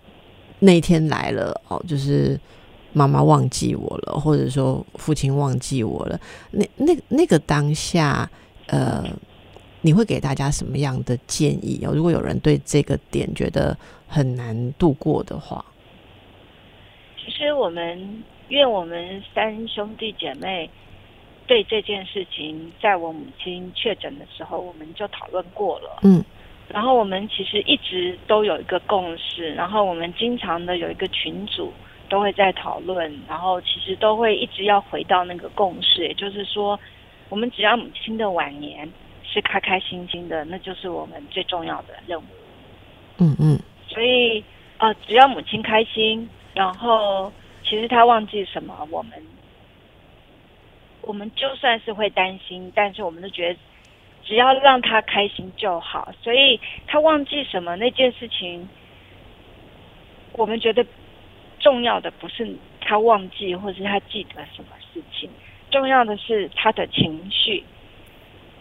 [0.59, 2.39] 那一天来了哦，就是
[2.93, 6.19] 妈妈忘记我了，或者说父亲忘记我了。
[6.51, 8.29] 那那那个当下，
[8.67, 9.05] 呃，
[9.83, 11.93] 你会给大家什么样的建议哦？
[11.95, 15.65] 如果有人对这个点觉得很难度过的话，
[17.23, 20.69] 其实我们，因为我们三兄弟姐妹，
[21.47, 26.01] 对这件事情，在我母亲确诊的时候，我们就讨论过了。
[26.03, 26.25] 嗯，
[26.69, 31.71] 然后我们其实一直都有一个共识，然后我们经常的有一个群组
[32.09, 36.79] 都会在讨论，然后其实都会一直要回到那个共识，也就是说，
[37.29, 38.91] 我们只要母亲的晚年
[39.23, 42.25] 是开开心心的，那就是我们最重要的任务。
[43.19, 44.43] 嗯嗯，所以
[44.79, 47.33] 呃，只要母亲开心，然后
[47.65, 49.13] 其实她忘记什么，我们
[51.03, 53.59] 我们就算是会担心，但是我们都觉得
[54.25, 56.13] 只要让她开心就好。
[56.23, 58.69] 所以她忘记什么那件事情，
[60.33, 60.87] 我们觉得
[61.61, 65.29] 重要的不是他忘记，或是他记得什么事情，
[65.71, 67.63] 重要的是他的情绪。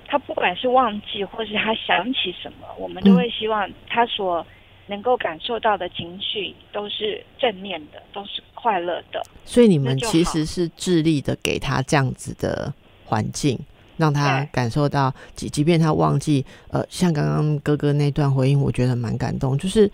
[0.09, 4.45] 他不管是忘记，或是他想起什么，我们都会希望他所
[4.85, 9.21] 能够感受到的情绪都是正面的，都是快乐的。
[9.43, 13.59] 所以你们其实是致力的给他这样子的环境，
[13.97, 19.91] 让他感受到，即即便他忘记，呃，像刚刚哥哥那段回应，我觉得蛮感动，就是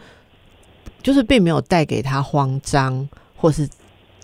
[1.02, 3.68] 就是并没有带给他慌张或是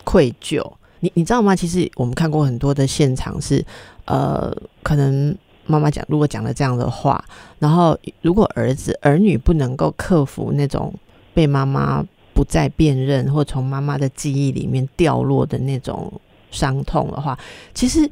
[0.04, 0.62] 愧疚。
[1.00, 1.56] 你你知道吗？
[1.56, 3.65] 其实我们看过很多的现场是，
[4.06, 5.36] 呃，可能。
[5.72, 7.24] 妈妈讲，如果讲了这样的话，
[7.60, 10.91] 然后如果儿子儿女不能够克服那种
[11.32, 16.12] 被妈妈不再辨认，或从妈妈的记忆里面掉落的那种
[16.50, 17.38] 伤痛的话，
[17.76, 18.10] 其实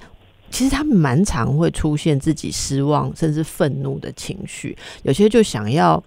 [0.52, 6.04] 其实他们蛮常会出现自己失望甚至愤怒的情绪，有些就想要，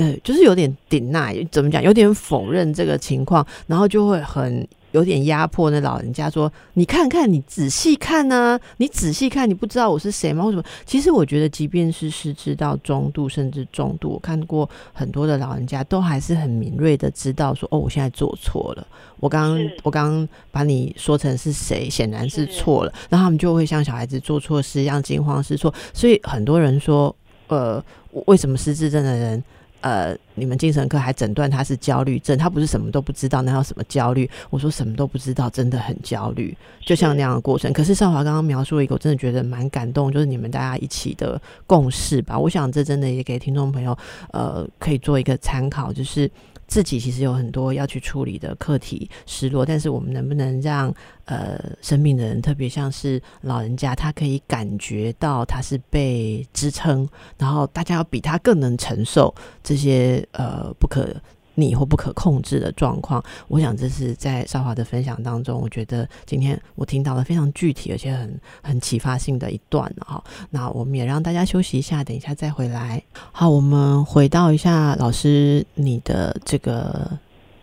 [0.00, 4.66] 呃，就是有点顶耐，怎么讲，有点否认这个情况，然后就会很。
[4.92, 10.44] 有点压迫，那老人家说：“你看看，你仔细看呢，你仔细看，你不知道我是谁吗？
[10.44, 10.64] 为什么？
[10.84, 18.84] 其实我觉得，即便是失智到中度甚至重度，我看过很多的老人家，都还是很敏锐的知道说：哦，我现在做错了。
[19.20, 22.92] 我刚刚我刚刚把你说成是谁，显然是错了。
[23.08, 25.72] 然后他们就会像小孩子做错事一样惊慌失措。
[25.94, 27.14] 所以很多人说，
[27.46, 27.80] 呃，
[28.26, 29.40] 为什么失智症的人？”
[29.80, 34.28] 呃，你们精神科还诊断他是焦虑症，他不是什么都不知道，那要什么焦虑？
[34.50, 37.72] 我说什么都不知道，真的很焦虑，就像那样的过程。
[37.72, 42.38] 可是少华刚刚描述了一个，我真的觉得蛮感动，就是你们大家一起的共识吧。
[42.38, 43.96] 我想这真的也给听众朋友，
[44.32, 46.30] 呃，可以做一个参考，就是。
[46.70, 61.12] 自己其实有很多要去处理的课题，失落，但是我们能不能让呃生病的人，特别像是老人家，他可以感觉到他是被支撑，然后大家要比他更能承受这些呃不可。
[61.60, 70.22] 你或不可控制的状况，我想这是在少华的分享当中，我觉得今天我听到了非常具体而且很很启发性的一段哈。
[70.50, 73.02] 那我们也让大家休息一下，等一下再回来。
[73.32, 77.10] 好，我们回到一下老师你的这个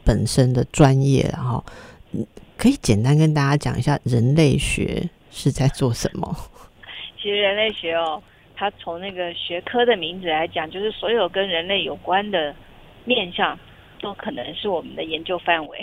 [0.06, 1.64] 本身的专业，然后
[2.56, 6.36] 可以简单跟大家讲一下人类学是在做什么？
[7.22, 8.22] 其实人类学哦，
[8.56, 12.56] 它从那个学科的名字来讲，就是所有跟人类有关的
[13.06, 13.58] 面向。
[14.02, 15.78] 都可能是我们的研究范围，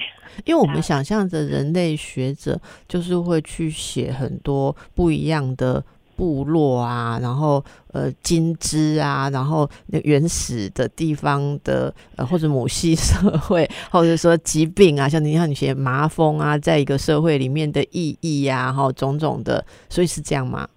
[0.44, 5.82] 因为我们想象着人类学者就是会去写很多不一样的
[6.16, 20.68] 部落啊，然后呃金枝啊，然后那原始的地方的呃或者母系社会， 或者说疾病啊，像你像你写麻风啊，在一个社会里面的意义呀，哈种种的，所以是这样吗？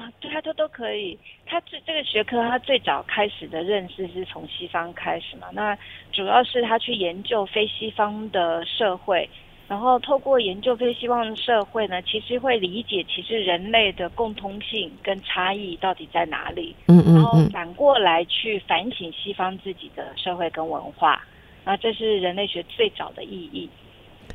[0.00, 1.18] 啊，对，他都都可以。
[1.44, 5.48] 他这这个学科，他最早开始的认识是从西方开始嘛？
[5.52, 5.76] 那
[6.10, 9.28] 主要是他去研究非西方的社会，
[9.68, 16.74] 然后透过研究非西方的社会呢，其实会理解其实人类的共通性跟差异到底在哪里。
[16.86, 17.14] 嗯嗯。
[17.16, 21.22] 然后反过来去反省西方自己的社会跟文化，
[21.62, 23.68] 那这是人类学最早的意义。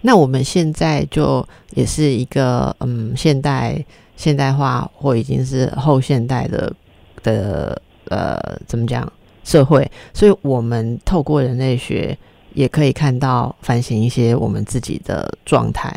[0.02, 3.84] 那我们现在就也是一个嗯现代
[4.16, 6.72] 现代化或已经是后现代的
[7.24, 9.12] 的呃怎么讲
[9.44, 12.18] 社会，所以我们透过人类学
[12.54, 15.92] 也可以看到反省一些我们自己的状态。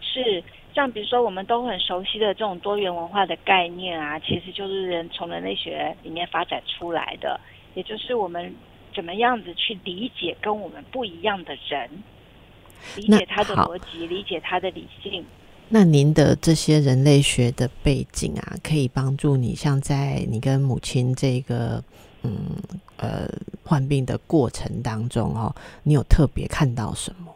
[0.00, 0.42] 是
[0.74, 7.38] 像比如说我们都很熟悉的这种多元文化的概念啊，其实就是人从人类学里面发展出来的，
[7.74, 8.54] 也就是我们
[8.94, 11.90] 怎么样子去理解跟我们不一样的人。
[12.96, 15.24] 理解他的逻辑，理解他的理性。
[15.68, 21.80] 那您的这些人类学的背景啊，可以帮助你，像在你跟母亲这个
[22.24, 22.36] 嗯
[22.96, 23.28] 呃
[23.62, 27.32] 患病的过程当中哦，你有特别看到什么，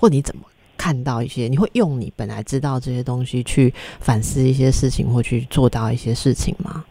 [0.00, 0.42] 或你怎么
[0.78, 1.46] 看到一些？
[1.46, 6.82] 你会用你本来知道这些东西去反思一些事情，或去做到一些事情吗？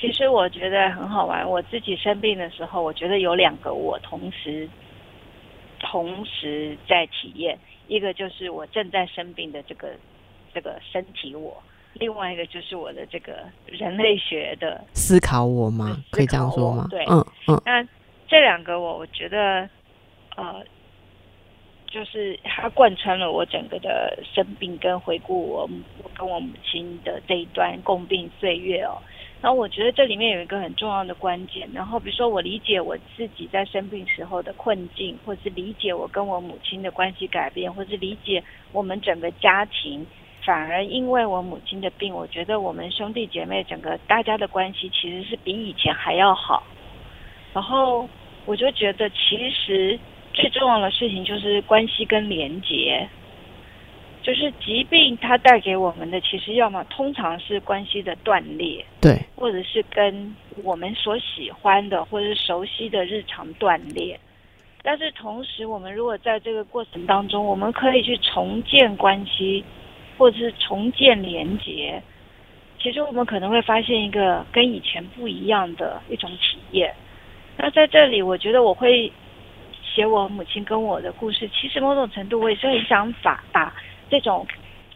[0.00, 1.48] 其实我觉得很好玩。
[1.48, 4.68] 我自己生病的时候，我觉得有两个我同时。
[5.90, 9.90] 同时在体验，一个就是我正在生病的这个
[10.52, 11.62] 这个身体我，
[11.94, 15.96] 另外一个就是我的这个人类学的思考我吗？
[16.10, 16.86] 可以这样说吗？
[16.90, 17.62] 对，嗯嗯。
[17.64, 17.86] 那
[18.26, 19.68] 这两个我我觉得，
[20.36, 20.64] 呃，
[21.86, 25.70] 就是它贯穿了我整个的生病跟回顾我
[26.02, 28.98] 我跟我母亲的这一段共病岁月哦。
[29.42, 40.04] 然后我觉得这里面有一个很重要的关键，然后比如说我理解我自己在生病时候的困境，或是理解我跟我母亲的关系改变，或是理解我们整个家庭，
[40.42, 46.62] 反而因为我母亲的病，我觉得我们兄弟姐妹整个大家的关系其实是比以前还要好。
[47.52, 48.08] 然后
[48.46, 49.98] 我就觉得其实
[50.32, 53.06] 最重要的事情就是关系跟连结。
[54.26, 64.18] 就是疾病，它带给我们的，其实要么通常是关系的断裂，对，或者是跟我们所喜欢的或者是熟悉的日常断裂。
[64.82, 69.64] 但是同时，我们如果在这个过程当中，我们可以去重建关系，
[70.18, 72.02] 或者是重建连结，
[72.82, 76.92] 其实我们可能会发现一个跟以前不一样的一种体验。
[77.56, 79.12] 那在这里，我觉得我会
[79.84, 81.48] 写我母亲跟我的故事。
[81.50, 83.72] 其实某种程度，我也是很想法把。
[84.08, 84.46] 这种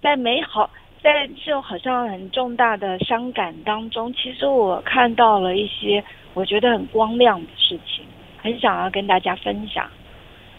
[0.00, 0.70] 在美好，
[1.02, 6.02] 在这种好像很重大的伤感当中，其实我看到了一些
[6.34, 8.04] 我觉得很光亮的事情，
[8.38, 9.88] 很想要跟大家分享。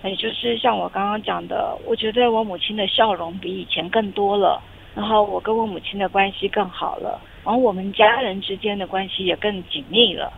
[0.04, 4.62] 也就是像我刚刚讲的，我觉得我母亲的笑容比以前更多了，
[4.96, 10.34] 然后我跟我母亲的关系更好了，然后我们家人之间的关系也更紧密了。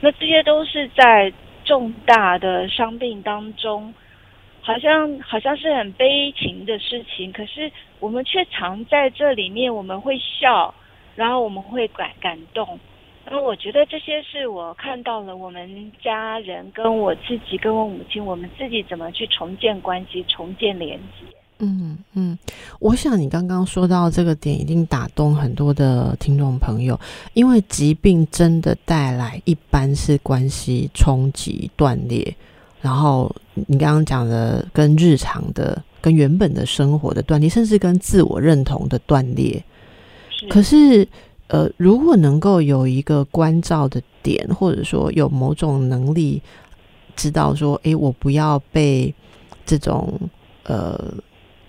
[0.00, 1.32] 那这些都是在
[1.64, 3.92] 重大的伤病当中。
[4.68, 10.74] 好像好像是很悲情的事情，可是我们却常在这里面，我们会笑，
[11.16, 12.78] 然后我们会感感动。
[13.24, 21.24] 然后我觉得这些是我看到了我们家人跟我自己跟我母亲，我们自己怎么去重建关系、重建连接。
[21.60, 22.38] 嗯嗯，
[22.78, 27.00] 我想你刚刚说到这个点，一定打动很多的听众朋友，
[27.32, 32.36] 因为疾病真的带来一般是关系冲击断裂。
[32.80, 33.34] 然后
[33.66, 39.62] 你刚刚讲的跟日常的、跟原本的生活的断裂，甚至跟自我认同的断裂。
[40.48, 41.06] 可是，
[41.48, 46.40] 呃，如果能够有一个关照的点，或者说有某种能力，
[47.16, 49.12] 知道说，哎，我不要被
[49.66, 50.16] 这种
[50.62, 51.12] 呃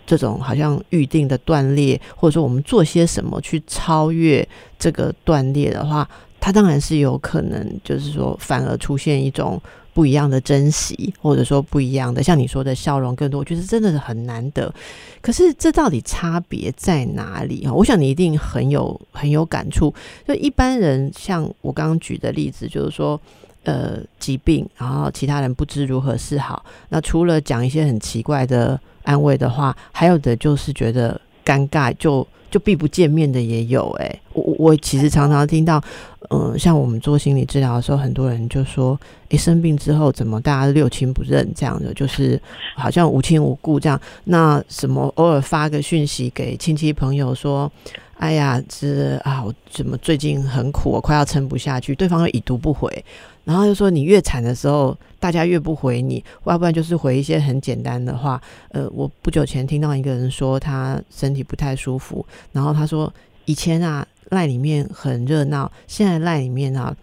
[0.05, 4.47] 这种好像预定的断裂，或者说我们做些什么去超越
[4.77, 6.07] 这个断裂的话，
[6.39, 9.59] 它当然是有可能，就是说反而出现一种。
[9.99, 14.73] 不一样的珍惜，或者说不一样的，像你说的笑容更多，我觉得真的是很难得。
[15.19, 17.73] 可是这到底差别在哪里啊？
[17.73, 19.93] 我想你一定很有很有感触。
[20.25, 23.19] 就一般人像我刚刚举的例子，就是说，
[23.63, 26.63] 呃，疾病，然后其他人不知如何是好。
[26.87, 33.89] 那除了讲一些很奇怪的安慰的话，还有的就是觉得尴尬，就就避不见面的也有。
[33.99, 35.83] 哎，我我其实常常听到。
[36.31, 38.99] 嗯，像我们做心理治疗的时候，很多人就说
[39.29, 41.51] ：“诶，生病之后怎么大家六亲不认？
[41.55, 42.39] 这样的就是
[42.75, 43.99] 好像无亲无故这样。
[44.25, 47.71] 那什么偶尔发个讯息给亲戚朋友说
[48.19, 53.03] ：‘哎呀，这啊，我怎么最近很苦，我快要撑不下去。’对方会已读不回，
[53.43, 58.39] 然后又说你越惨的时候，大家越不回你，要不然就是回一些很简单的话。
[58.69, 63.11] 呃，我不久前听到一个人说他身体不太舒服，然后他说
[63.45, 64.05] 以前啊。
[64.29, 66.95] 赖里面很热闹，现在赖里面啊，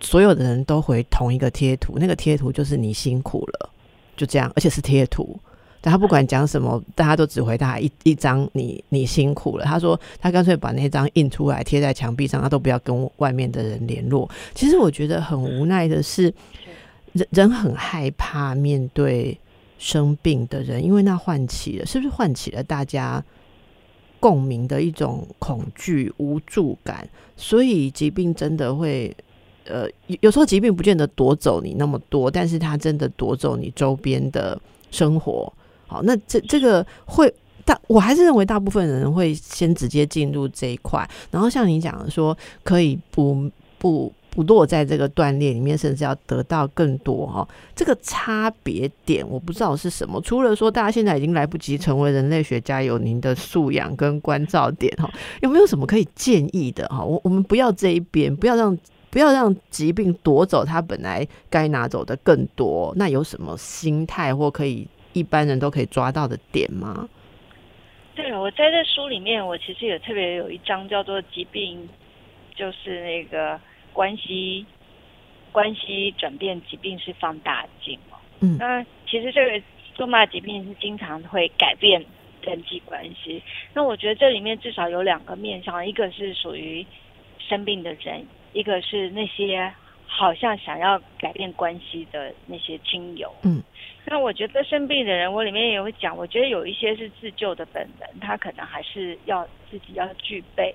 [0.00, 3.70] 所有的人都回同一个贴图，那个贴图就是你辛苦了，
[4.16, 5.38] 就这样，而且是贴图。
[5.80, 9.64] 但他不管讲什么，大家都只回答一 一张，你你辛苦了。
[9.66, 14.28] 他说他干脆把那张印出来贴在墙壁上，他都不要跟外面的人联络。
[14.54, 16.32] 其实我觉得很无奈的是，
[17.12, 19.38] 人人很害怕面对
[19.78, 23.22] 生病的人，因为那唤起了，是不是唤起了大家？
[24.24, 27.06] 共鸣的一种恐惧、无助感，
[27.36, 29.14] 所以疾病真的会，
[29.66, 29.86] 呃，
[30.20, 34.58] 有时候疾病不见得夺走你那么多，但是它真的夺走你周边的
[34.90, 35.52] 生活。
[35.86, 37.30] 好，那这这个会
[37.66, 44.10] 大，我还是认为大部分人会先直接进入这一块，然后像你讲的说，可以不不。
[44.34, 47.46] 不落在这个断裂里面，甚至要得到更多哈。
[47.74, 50.20] 这个差别点我不知道是什么。
[50.22, 55.08] 除了说大家现在已经来不及成为人类学家，有您的素养跟关照点哈，
[55.40, 57.04] 有没有什么可以建议的哈？
[57.04, 58.76] 我我们不要这一边，不要让
[59.10, 62.92] 不要让疾病夺走他本来该拿走的更多。
[62.96, 67.08] 那有什么心态或可以一般人都可以抓到的点吗？
[68.16, 71.88] 对，我在这书里面，我其实也特别有一章叫做疾病，
[72.56, 73.60] 就是那个。
[73.94, 74.66] 关系
[75.52, 78.18] 关系转变疾病是放大镜哦。
[78.40, 79.64] 嗯，那其实这个
[79.94, 82.04] 重大疾病是经常会改变
[82.42, 83.42] 人际关系。
[83.72, 86.84] 那我觉得这里面至少有两个面向，一个是属于
[87.38, 89.72] 生病的人，一个是那些
[90.06, 93.32] 好像想要改变关系的那些亲友。
[93.44, 93.62] 嗯，
[94.04, 100.74] 那我觉得生病的人，我里面也会讲，我觉得有一些是自救的本能，他可能还是要自己要具备。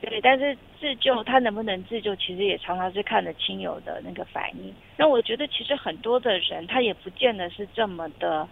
[0.00, 4.74] 对，但是自救他能不能自救，其实也常常是看着亲友的那个反应。
[4.96, 8.48] 那我觉得其实很多的人，他也不见得是这么的。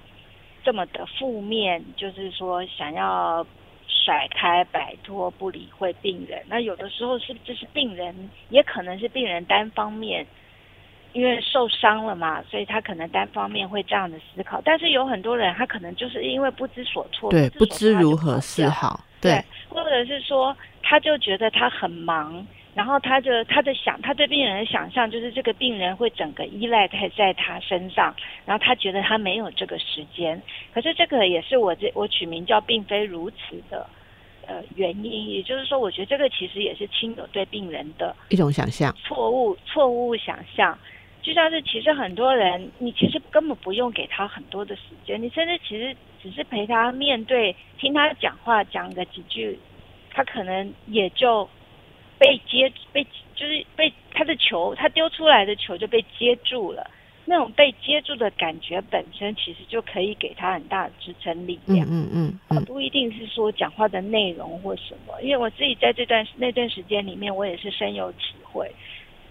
[0.64, 3.46] 这么的负面，就是说想要
[3.86, 6.42] 甩开、摆脱、不理会病人。
[6.48, 10.26] 那有的时候是这是病人，也可能是病人单方面，
[11.12, 14.60] 因为受伤了嘛，所以他可能单方面会这样的思考。
[14.64, 20.56] 但是有很多人，他可能就是因为不知所措，对，不知如何是好，对，或者是说
[20.88, 22.46] 他就觉得他很忙。
[22.76, 28.14] 然后他的他的想，他对病人的想象就是这个病人会整个依赖在在他身上，
[28.44, 30.40] 然后他觉得他没有这个时间。
[30.74, 33.88] 可是这个也是我这我取名叫并非如此的
[34.46, 40.78] 呃原因，也就是说，我觉得这个其实也是亲友对病人的一种想象，错误错误想象。
[41.22, 49.58] 就像是其实很多人，你其实根本不用给他很多的时间，你甚至其实只是陪他面对，听他讲话，讲个几句，
[50.16, 51.46] 他可能也就。
[52.18, 56.90] 被接被就是被他的球，他丢出来的球就被接住了。
[57.26, 61.86] 那种被接住的感觉本身，其实就可以给他很大的支撑力量。
[61.90, 65.20] 嗯嗯嗯，不一定是说讲话的内容或什么。
[65.20, 68.74] 因为我自己在这段那段时间里面，我也是深有体会。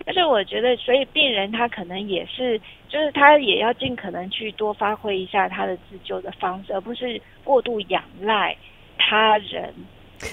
[0.06, 8.56] 但是我觉得，所以病人他可能也是，就是他也要尽可能去多发挥一下他的自救的方式，而不是过度仰赖
[8.96, 9.74] 他人。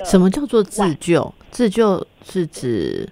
[0.04, 1.34] 什么叫做自救？
[1.50, 3.08] 自救是指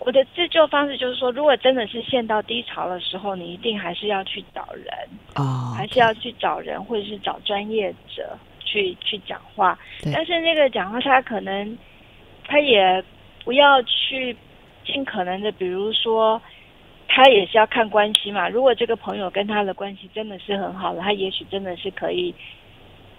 [0.00, 4.86] 我的自救方式，就是说，如果真的是陷到低潮的时候，你一定还是要去找人
[5.34, 9.78] 啊，还是要去找人，或者是找专业者去去讲话。
[10.12, 11.78] 但是那个讲话，他可能
[12.46, 13.04] 他也
[13.44, 14.34] 不要去
[14.86, 16.40] 尽可能的，比如说，
[17.06, 18.48] 他也是要看关系嘛。
[18.48, 22.34] 如果这个朋友跟他的关系真的是很好的，他也许真的是可以。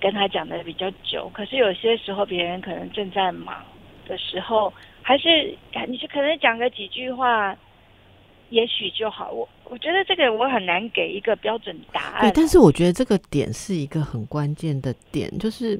[0.02, 3.64] 跟他讲的比较久，可是有些时候别人可能正在忙
[4.08, 5.56] 的时候，还是
[5.88, 7.56] 你是可能讲个几句话，
[8.50, 9.32] 也许就好。
[9.32, 12.22] 我我觉得这个我很难给一个标准答案。
[12.22, 15.80] 对，但是我觉得这个点是一个很关键的点，就是。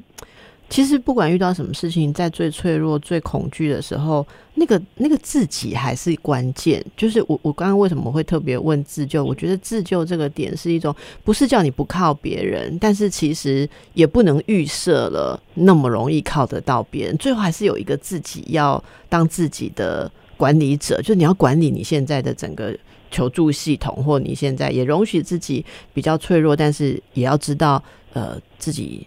[0.72, 6.82] 其实不管遇到什么事情，在最脆弱、最恐惧的时候，那个那个自己还是关键。
[6.96, 9.22] 就是我我刚刚为什么会特别问自救？
[9.22, 10.94] 我觉得自救这个点是一种，
[11.24, 17.14] 不是叫你不靠别人，但是其实也不能预设了那么容易靠得到别人。
[17.18, 22.74] 最后还是有一个自己要当自己的管理者，就是你要管理你现在的整个
[23.10, 25.62] 求助系统，或你现在也容许自己
[25.92, 27.82] 比较脆弱，但是也要知道
[28.14, 29.06] 呃自己。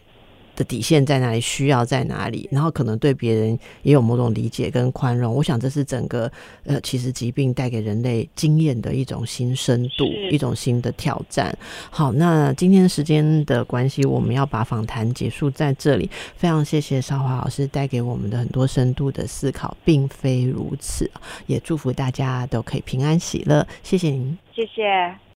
[0.56, 1.42] 的底线在哪里？
[1.42, 2.48] 需要在哪里？
[2.52, 5.34] 然后可能对别人也有某种理解跟宽容。
[5.34, 6.32] 我想这是整个
[6.64, 11.56] 呃，其实疾病带给人类经验的一种新深度，一种新的挑战。
[11.90, 16.10] 好，那今天时间的关系，我们要把访谈结束在这里。
[16.36, 21.10] 非常谢谢少华老师带给我们的很多深度的思考，并非如此。
[21.48, 23.66] 也祝福大家都可以平安喜乐。
[23.84, 25.26] 谢谢您，谢谢。